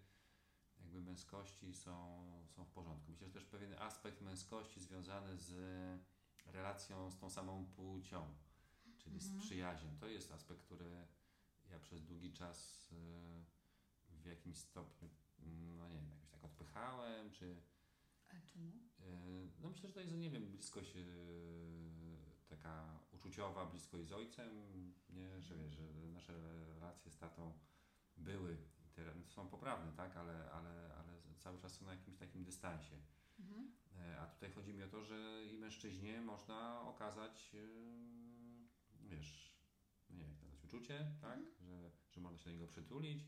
[0.78, 3.10] jakby męskości są, są w porządku.
[3.10, 5.52] Myślę, że też pewien aspekt męskości związany z
[6.46, 8.34] relacją z tą samą płcią,
[8.98, 9.40] czyli Mhm.
[9.40, 9.96] z przyjaźnią.
[10.00, 11.06] To jest aspekt, który
[11.70, 13.44] ja przez długi czas y,
[14.22, 15.08] w jakimś stopniu,
[15.76, 17.62] no nie wiem, jakoś tak odpychałem, czy
[18.28, 18.72] A czemu?
[19.00, 21.00] y, no myślę, że to jest, nie wiem, bliskość y,
[22.56, 24.50] taka uczuciowa, bliskość z ojcem,
[25.10, 26.32] nie, że wiesz, że nasze
[26.66, 27.52] relacje z tatą
[28.16, 32.44] były i teraz są poprawne, tak, ale, ale, ale cały czas są na jakimś takim
[32.44, 32.96] dystansie.
[33.38, 33.72] Mhm.
[33.96, 37.56] E, A tutaj chodzi mi o to, że i mężczyźnie można okazać,
[39.00, 39.54] wiesz,
[40.10, 41.40] no nie wiem, jak to uczucie, tak?
[41.60, 43.22] Że, że można się do niego przytulić,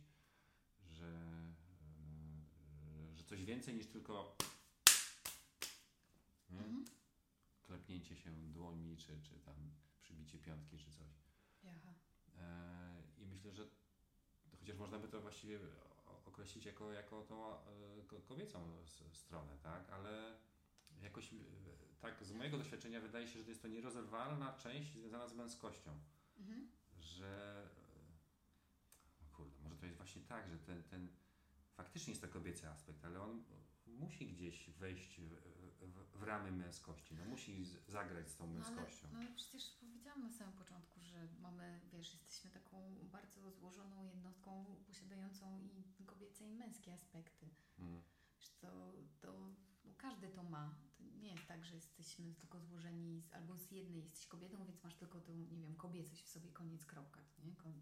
[0.90, 1.12] że,
[3.14, 4.36] że coś więcej niż tylko?
[6.50, 6.84] Mhm.
[7.66, 9.54] Klepnięcie się dłońmi, czy, czy tam
[10.02, 11.06] przybicie piątki, czy coś.
[11.62, 11.94] Jaha.
[12.38, 13.66] E, I myślę, że
[14.60, 15.58] chociaż można by to właściwie
[16.24, 17.56] określić jako, jako tą e,
[18.06, 19.90] ko- kobiecą stronę, tak?
[19.90, 20.38] Ale
[21.02, 21.36] jakoś e,
[22.00, 25.98] tak z mojego doświadczenia wydaje się, że to jest to nierozerwalna część związana z męskością,
[26.38, 26.68] Mhm.
[26.98, 27.62] że
[29.20, 31.08] no kurde, może to jest właśnie tak, że ten, ten
[31.76, 33.44] faktycznie jest to kobiecy aspekt, ale on
[33.86, 35.34] musi gdzieś wejść w,
[35.80, 39.08] w, w ramy męskości, no musi z- zagrać z tą No ale, męskością.
[39.12, 44.76] no ale przecież powiedziałam na samym początku, że mamy, wiesz, jesteśmy taką bardzo złożoną jednostką
[44.86, 45.60] posiadającą
[46.00, 47.46] i kobiece i męskie aspekty.
[47.78, 48.02] Mm.
[48.38, 49.32] Wiesz, to, to
[49.84, 50.74] no każdy to ma.
[50.98, 54.82] To nie jest tak, że jesteśmy tylko złożeni z, albo z jednej jesteś kobietą, więc
[54.84, 57.20] masz tylko tą, nie wiem, kobiecość w sobie, koniec, kropka.
[57.44, 57.52] Nie?
[57.56, 57.80] Kon-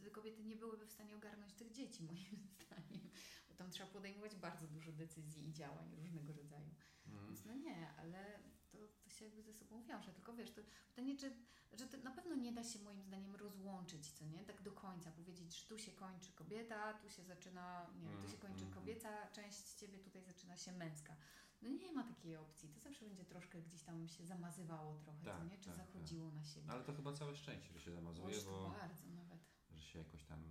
[0.00, 3.10] Wtedy kobiety nie byłyby w stanie ogarnąć tych dzieci, moim zdaniem.
[3.48, 6.74] Bo tam trzeba podejmować bardzo dużo decyzji i działań różnego rodzaju.
[7.06, 7.26] Mm.
[7.26, 8.38] Więc no nie, ale
[8.70, 10.12] to, to się jakby ze sobą wiąże.
[10.12, 11.32] Tylko wiesz, to pytanie, czy,
[11.72, 14.44] że to na pewno nie da się moim zdaniem rozłączyć, co nie?
[14.44, 18.28] Tak do końca powiedzieć, że tu się kończy kobieta, tu się zaczyna, nie wiem, tu
[18.28, 21.16] się Mm, kończy mm, kobieca część ciebie, tutaj zaczyna się męska.
[21.62, 22.68] No nie ma takiej opcji.
[22.68, 25.58] To zawsze będzie troszkę gdzieś tam się zamazywało trochę, co Tak, nie?
[25.58, 26.70] Czy tak, zachodziło na siebie.
[26.70, 29.39] Ale to chyba całe szczęście, że się zamazuje, Oż to bo bardzo nawet.
[29.80, 30.42] Że się jakoś tam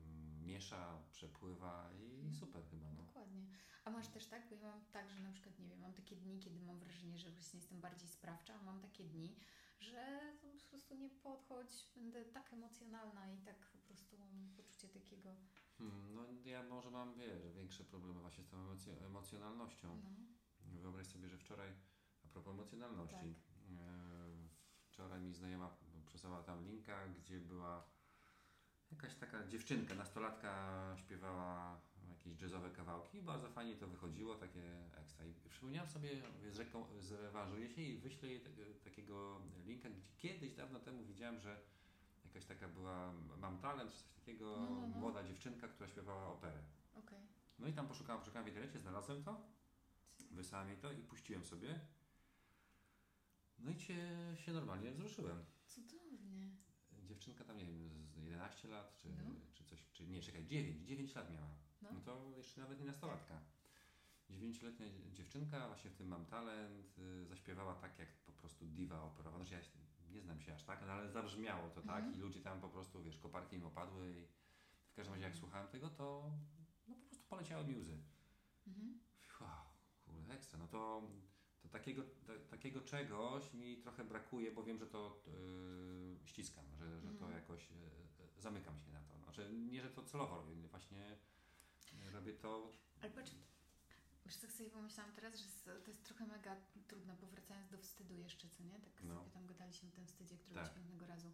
[0.41, 2.33] miesza, przepływa i Mhm.
[2.33, 3.03] super chyba, no.
[3.03, 3.45] Dokładnie.
[3.85, 6.15] A masz też tak, bo ja mam tak, że na przykład, nie wiem, mam takie
[6.15, 9.35] dni, kiedy mam wrażenie, że właśnie jestem bardziej sprawcza, a mam takie dni,
[9.79, 10.19] że
[10.61, 15.35] po prostu nie podchodź, będę tak emocjonalna i tak po prostu mam poczucie takiego,
[15.77, 20.01] Hmm, no ja może mam, wiesz, większe problemy właśnie z tą emocjo- emocjonalnością.
[20.03, 20.09] no,
[20.81, 21.69] Wyobraź sobie, że wczoraj,
[22.25, 23.69] a propos emocjonalności, Tak.
[23.79, 24.49] e,
[24.83, 27.87] wczoraj mi znajoma przesłała tam linka, gdzie była
[28.91, 30.51] jakaś taka dziewczynka, nastolatka
[30.99, 34.61] śpiewała jakieś jazzowe kawałki, bardzo fajnie to wychodziło, takie
[35.01, 35.25] ekstra.
[35.25, 36.09] I przypomniałem sobie,
[36.99, 38.49] zrewanżuję się i wyślę jej te-
[38.83, 41.61] takiego linka, gdzie kiedyś dawno temu widziałem, że
[42.25, 44.87] jakaś taka była, mam talent, czy coś takiego, No, no, no.
[44.87, 46.63] młoda dziewczynka, która śpiewała operę.
[46.95, 47.19] okej.
[47.59, 49.41] No i tam poszukałem, poszukałem w internecie, znalazłem to,
[50.31, 51.79] wysłałem jej to i puściłem sobie.
[53.59, 53.95] No i cię,
[54.35, 55.45] się normalnie wzruszyłem.
[55.67, 55.98] Cudownie.
[57.29, 59.35] Dziewczynka tam, nie wiem, z 11 lat, czy, No.
[59.53, 61.47] czy coś, czy nie, czekaj, 9, 9 lat miała.
[61.81, 61.89] No.
[61.93, 63.39] No, to jeszcze nawet nie nastolatka.
[64.29, 69.37] Dziewięcioletnia dziewczynka, właśnie w tym mam talent, y, zaśpiewała tak jak po prostu diwa operowa.
[69.37, 69.59] Znaczy ja
[70.11, 72.13] nie znam się aż tak, no ale zabrzmiało to tak Mhm.
[72.15, 74.11] i ludzie tam po prostu, wiesz, koparki im opadły
[74.87, 75.39] i w każdym razie jak Mhm.
[75.41, 76.31] słuchałem tego, to
[76.87, 77.97] no po prostu poleciały mi łzy.
[78.67, 78.99] Mhm.
[79.41, 79.65] Wow,
[80.05, 80.59] kurde, ekstra.
[80.59, 81.01] No to,
[81.61, 87.01] to takiego, ta, takiego czegoś mi trochę brakuje, bo wiem, że to yy, ściskam, że,
[87.01, 87.31] że to Mhm.
[87.33, 89.19] jakoś yy, zamykam się na to.
[89.19, 91.17] Znaczy nie, że to celowo robię, właśnie
[92.13, 93.31] robię to Ale patrz,
[94.25, 96.55] wiesz co sobie pomyślałam teraz, że to jest trochę mega
[96.87, 98.79] trudne, bo wracając do wstydu jeszcze, co nie?
[98.79, 99.19] Tak No.
[99.19, 100.65] sobie tam gadaliśmy o tym wstydzie, który Tak.
[100.65, 100.73] tak.
[100.73, 101.33] pięknego razu.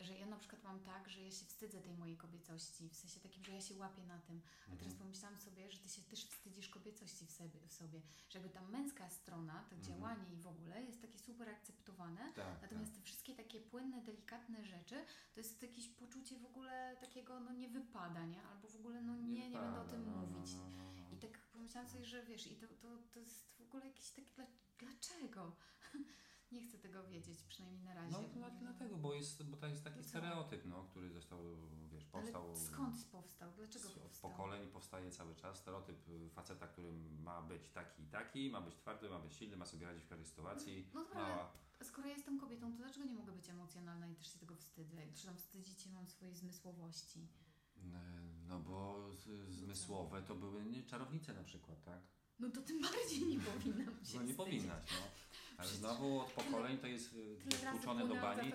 [0.00, 3.20] Że ja na przykład mam tak, że ja się wstydzę tej mojej kobiecości, w sensie
[3.20, 4.42] takim, że ja się łapię na tym.
[4.66, 4.98] A teraz Mhm.
[4.98, 8.00] pomyślałam sobie, że ty się też wstydzisz kobiecości w sobie, w sobie.
[8.28, 9.82] że jakby ta męska strona, to Mhm.
[9.82, 14.64] działanie i w ogóle jest takie super akceptowane, tak, Natomiast te wszystkie takie płynne, delikatne
[14.64, 15.04] rzeczy,
[15.34, 18.42] to jest jakieś poczucie w ogóle takiego, no nie wypada, nie?
[18.42, 20.54] Albo w ogóle, no nie, nie, będę o tym wypada, no, mówić.
[20.54, 23.60] No, no, no, I tak pomyślałam sobie, że wiesz, i to, to, to jest w
[23.60, 24.46] ogóle jakieś takie, dla,
[24.78, 25.56] dlaczego?
[26.54, 28.12] nie chcę tego wiedzieć, przynajmniej na razie.
[28.12, 31.38] No to dla- dlatego, bo, jest, bo to jest taki No stereotyp, no, który został,
[31.92, 33.52] wiesz, powstał Ale skąd powstał?
[33.56, 34.30] Dlaczego z- od powstał?
[34.30, 35.58] pokoleń powstaje cały czas.
[35.58, 39.56] Stereotyp y, faceta, który ma być taki i taki, ma być twardy, ma być silny,
[39.56, 40.86] ma sobie radzić w każdej sytuacji.
[40.94, 41.52] No dobra, ale Mała.
[41.82, 44.96] skoro ja jestem kobietą, to dlaczego nie mogę być emocjonalna i też się tego wstydzę?
[45.14, 47.26] Czy tam wstydzić się mam swojej zmysłowości?
[48.48, 49.08] No bo
[49.48, 52.00] zmysłowe to były nie, czarownice na przykład, tak?
[52.38, 55.06] No to tym bardziej nie powinnam się No nie powinnaś, no.
[55.56, 57.36] Ale znowu od pokoleń to jest y,
[57.68, 58.52] wtłuczone do bani,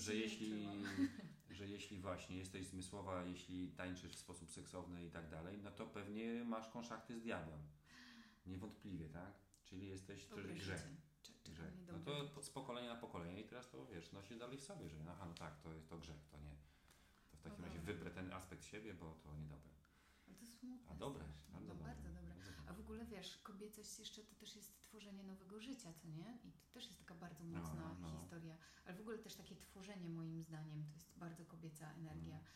[0.00, 0.68] że jeśli,
[1.50, 5.86] że jeśli właśnie jesteś zmysłowa, jeśli tańczysz w sposób seksowny i tak dalej, no to
[5.86, 7.60] pewnie masz konszachty z diabłem.
[8.46, 9.32] Niewątpliwie, tak?
[9.64, 10.82] Czyli jesteś Dobre grzech.
[11.44, 11.72] grzech.
[11.92, 14.96] No to z pokolenia na pokolenie i teraz to wiesz, nosi dalej w sobie, że
[15.10, 16.54] aha, no tak, to jest to grzech, to nie.
[17.30, 19.70] To w takim razie wybrę ten aspekt siebie, bo to niedobre.
[20.30, 21.84] Ale to smutne A dobre, bardzo no, dobre.
[21.86, 22.34] bardzo dobre.
[22.34, 26.38] Bardzo A w ogóle wiesz, kobiecość jeszcze to też jest tworzenie nowego życia, co nie?
[26.44, 28.10] I to też jest taka bardzo No, mocna no.
[28.20, 28.56] historia.
[28.84, 32.36] Ale w ogóle też takie tworzenie moim zdaniem to jest bardzo kobieca energia.
[32.36, 32.46] Mm.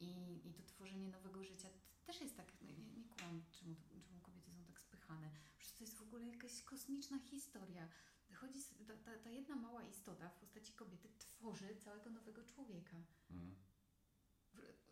[0.00, 1.68] I, I to tworzenie nowego życia
[2.04, 5.30] też jest tak, no, nie, nie kłam, czemu, czemu kobiety są tak spychane.
[5.58, 7.88] Przecież to jest w ogóle jakaś kosmiczna historia.
[8.34, 12.96] Chodzi, ta, ta, ta jedna mała istota w postaci kobiety tworzy całego nowego człowieka.
[13.30, 13.54] Mm.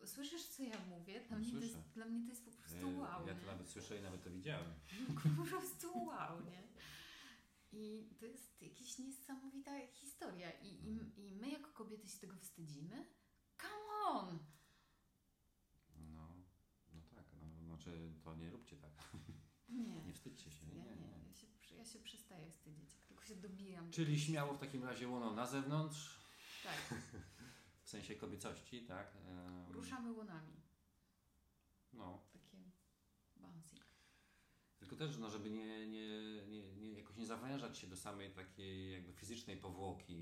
[0.06, 1.20] Słyszysz, co ja mówię?
[1.28, 3.26] Dla, No, mnie, to jest, dla mnie to jest po prostu wow.
[3.26, 3.40] Ja nie?
[3.40, 4.74] to nawet słyszę i nawet to widziałem.
[5.36, 6.62] po prostu wow, nie?
[7.72, 10.50] I to jest jakaś niesamowita historia.
[10.50, 11.12] I, i, Mhm.
[11.16, 13.06] I my jako kobiety się tego wstydzimy?
[13.60, 14.38] Come on!
[15.96, 16.28] No,
[16.94, 18.92] no tak, no, znaczy to nie róbcie tak.
[19.68, 20.02] Nie.
[20.06, 20.66] Nie wstydźcie się.
[20.66, 21.22] Nie, nie, nie.
[21.28, 21.46] Ja, się,
[21.76, 23.90] ja się przestaję wstydzić, tylko się dobijam.
[23.90, 26.18] Czyli śmiało w takim razie łono na zewnątrz,
[26.64, 26.94] Tak,
[27.92, 29.16] sensie kobiecości, tak?
[29.16, 30.52] Em, ruszamy łonami.
[31.92, 32.56] No, Takie
[33.36, 33.76] bouncy.
[34.78, 36.08] tylko też, no, żeby nie, nie,
[36.46, 40.16] nie, nie, jakoś nie zawężać się do samej takiej jakby fizycznej powłoki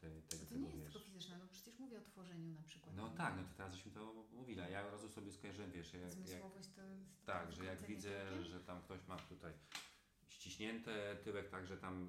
[0.00, 0.92] tej, tego, To nie jest wiesz.
[0.92, 2.96] tylko fizyczne, no przecież mówię o tworzeniu na przykład.
[2.96, 5.92] No tak, no to teraz żeśmy to mówili, a ja od razu sobie skojarzyłem, wiesz,
[5.92, 7.24] jak, jak, Zmysłowość to jest...
[7.26, 9.52] tak, że jak widzę, że tam ktoś ma tutaj
[10.28, 12.08] ściśnięte tyłek, tak, że tam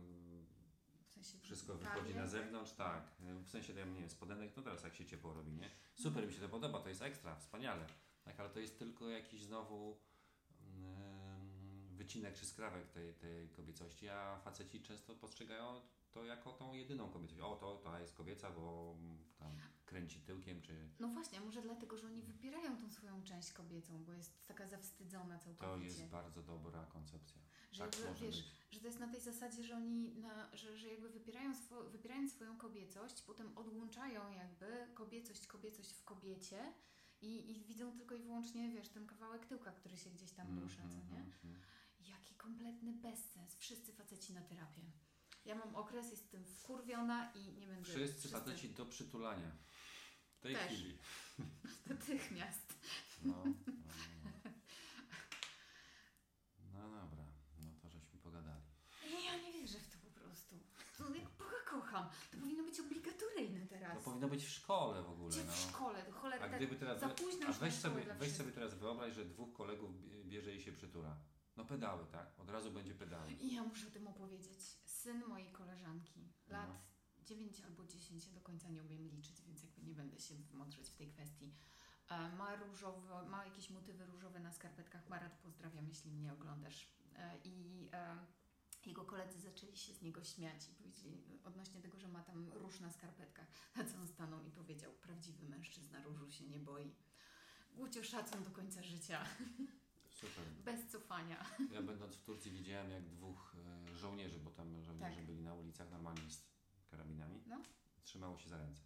[1.23, 2.29] sensie wszystko wychodzi na tak?
[2.29, 3.11] zewnątrz, tak.
[3.43, 5.69] W sensie tam, nie wiem, spodenek, no teraz jak się ciepło robi, nie?
[5.95, 7.85] Super mi się to podoba, to jest ekstra, wspaniale.
[8.23, 9.99] Tak, ale to jest tylko jakiś znowu
[11.91, 17.41] wycinek czy skrawek tej, tej kobiecości, a faceci często postrzegają to jako tą jedyną kobiecość.
[17.41, 18.95] O, to ta jest kobieca, bo
[19.39, 19.51] tam
[19.85, 24.13] kręci tyłkiem, czy No właśnie, może dlatego, że oni wypierają tą swoją część kobiecą, bo
[24.13, 25.93] jest taka zawstydzona całkowicie.
[25.95, 27.41] to jest bardzo dobra koncepcja.
[27.71, 28.53] Że tak jakby, wiesz, być.
[28.71, 31.85] że to jest na tej zasadzie, że oni, na, że, że jakby wypierają swo,
[32.35, 36.73] swoją kobiecość, potem odłączają jakby kobiecość, kobiecość w kobiecie
[37.21, 40.63] i, i widzą tylko i wyłącznie, wiesz, ten kawałek tyłka, który się gdzieś tam Mm,
[40.63, 41.19] rusza, co mm, nie?
[41.19, 41.61] mm, mm.
[41.99, 43.55] Jaki kompletny bezsens.
[43.55, 44.81] Wszyscy faceci na terapię.
[45.45, 47.83] Ja mam okres, jestem wkurwiona i nie będę...
[47.89, 49.51] Wszyscy faceci do przytulania.
[50.31, 50.65] W tej Też.
[50.65, 50.97] chwili.
[51.89, 52.73] Natychmiast.
[53.23, 53.53] No, no,
[54.23, 54.51] no.
[56.73, 57.25] no dobra,
[57.59, 58.63] no to żeśmy pogadali.
[59.11, 60.55] Nie, ja nie wierzę w to po prostu.
[60.97, 62.09] To jak Boga kocham.
[62.31, 64.03] To powinno być obligatoryjne teraz.
[64.03, 65.53] To powinno być w szkole w ogóle, Gdzie w no.
[65.53, 66.03] szkole?
[66.03, 66.99] To cholera, A tak gdyby teraz.
[66.99, 70.61] za późno A weź sobie, weź sobie teraz wyobraź, że dwóch kolegów bie- bierze i
[70.61, 71.17] się przytula.
[71.57, 72.39] No pedały, tak?
[72.39, 73.31] Od razu będzie pedały.
[73.31, 74.59] I ja muszę o tym opowiedzieć.
[74.85, 76.81] Syn mojej koleżanki, lat No.
[77.23, 80.89] 9 albo 10, ja do końca nie umiem liczyć, więc jakby nie będę się mądrzeć
[80.89, 81.53] w tej kwestii.
[82.09, 85.09] E, ma różowe, ma jakieś motywy różowe na skarpetkach.
[85.09, 86.87] Marat, pozdrawiam, jeśli mnie oglądasz.
[87.15, 88.17] E, I e,
[88.85, 92.79] jego koledzy zaczęli się z niego śmiać i powiedzieli odnośnie tego, że ma tam róż
[92.79, 93.47] na skarpetkach.
[93.75, 96.95] Na co on stanął i powiedział, prawdziwy mężczyzna różu się nie boi.
[97.75, 99.25] Gucio szacun do końca życia,
[100.09, 100.45] Super.
[100.65, 101.45] bez cofania.
[101.71, 103.55] Ja będąc w Turcji widziałem jak dwóch
[103.89, 105.25] e, żołnierzy, bo tam żołnierze Tak.
[105.25, 106.43] byli na ulicach normalnie z
[106.91, 107.61] karabinami, No.
[108.03, 108.81] trzymało się za ręce.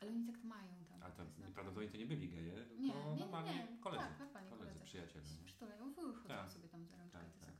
[0.00, 1.02] Ale oni tak mają tam.
[1.02, 3.78] A to na- prawdopodobnie to nie byli geje, tylko Nie, nie, nie, normalnie nie.
[3.80, 4.04] koledzy.
[4.18, 4.80] Tak, koledzy, koledzy.
[4.84, 5.24] przyjaciele.
[5.44, 6.50] Przytulają, wychodzą Tak.
[6.52, 7.51] sobie tam za rączkę, Tak, tak.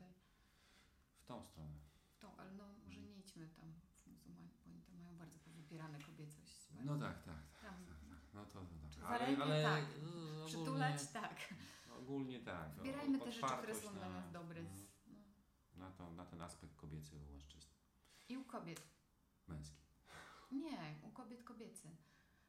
[1.32, 1.78] Tą stronę.
[2.20, 5.98] Tą, ale no może nie idźmy tam w muzułmanie, bo oni tam mają bardzo powypierane
[6.00, 6.68] kobiecość.
[6.84, 7.60] No tak, tak.
[7.62, 7.74] Tam
[8.34, 8.66] No to, to
[9.00, 9.04] tak.
[9.10, 9.84] Ale, ale tak.
[9.96, 11.54] ogólnie, przytulać, tak.
[11.98, 12.68] ogólnie tak.
[12.76, 14.60] no, Wybierajmy te rzeczy, które są dla na- nas dobre.
[14.60, 15.84] mhm, No.
[15.84, 17.68] Na, to, na ten aspekt kobiecy u mężczyzn.
[18.28, 18.82] I u kobiet.
[19.48, 19.82] Męski.
[20.52, 21.88] Nie, u kobiet kobiecy.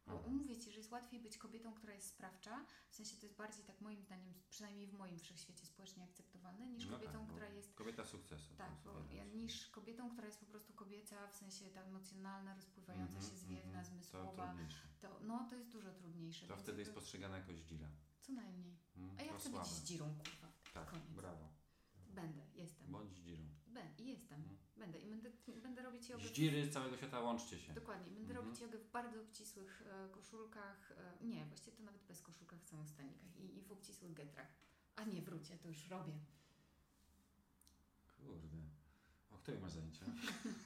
[0.08, 0.36] Bo Mhm.
[0.38, 3.64] mówię Ci, że jest łatwiej być kobietą, która jest sprawcza, w sensie to jest bardziej
[3.66, 7.74] tak moim zdaniem, przynajmniej w moim wszechświecie społecznie akceptowalne, niż No kobietą, tak, która jest
[7.76, 8.56] Kobieta sukcesu.
[8.56, 13.14] Tak, bo ja, niż kobietą, która jest po prostu kobieca, w sensie ta emocjonalna, rozpływająca
[13.18, 13.86] Mhm, się, zwiewna, mhm.
[13.86, 14.88] zmysłowa, To trudniejsze.
[15.00, 16.48] to, no to jest dużo trudniejsze.
[16.48, 17.88] To wtedy jest postrzegana jako zdzira.
[18.22, 18.78] Co najmniej.
[18.96, 19.60] Mm, A ja chcę słabe.
[19.66, 20.48] być zdzirą, kurwa.
[20.74, 21.10] Tak, Koniec.
[21.10, 21.50] brawo.
[22.14, 22.92] Będę, jestem.
[22.92, 23.44] Bądź zdzirą.
[23.68, 24.40] Ben, I jestem.
[24.40, 24.58] Mhm.
[24.78, 25.00] Będę.
[25.00, 25.30] I będę,
[25.62, 26.24] będę robić jogę.
[26.28, 27.74] Zdziry z całego świata łączcie się.
[27.74, 28.12] Dokładnie.
[28.12, 28.46] Będę Mhm.
[28.46, 30.92] robić jogę w bardzo obcisłych e, koszulkach.
[30.92, 33.36] E, nie, właściwie to nawet bez koszulkach, w samych stanikach.
[33.38, 34.48] I, I w obcisłych getrach.
[34.96, 36.14] A nie, wrócie, to już robię.
[38.18, 38.58] Kurde.
[39.32, 40.06] O której masz zajęcia?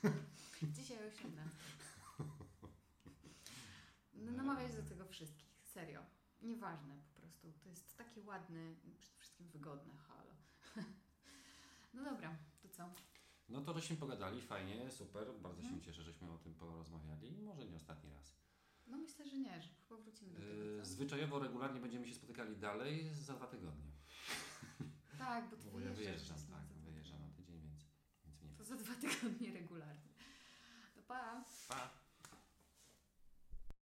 [0.75, 1.55] Dzisiaj o 18.
[4.13, 6.01] No, namawiać do tego wszystkich, serio.
[6.41, 7.51] Nieważne po prostu.
[7.63, 10.33] To jest takie ładne, przede wszystkim wygodne, halo.
[11.97, 12.89] No dobra, to co?
[13.49, 15.27] No to żeśmy pogadali, fajnie, super.
[15.39, 15.79] Bardzo Mhm.
[15.79, 17.31] się cieszę, żeśmy o tym porozmawiali.
[17.31, 18.35] Może nie ostatni raz.
[18.87, 20.53] No myślę, że nie, że chyba wrócimy do tego.
[20.53, 23.91] Yy, zwyczajowo regularnie będziemy się spotykali dalej za dwa tygodnie.
[25.17, 27.85] Tak, bo ty Bo ja wyjeżdżam, tak, wyjeżdżam na tydzień, więc,
[28.25, 28.55] więc mnie.
[28.57, 30.09] To za dwa tygodnie regularnie.
[30.95, 31.43] To pa!
[31.69, 31.89] Pa!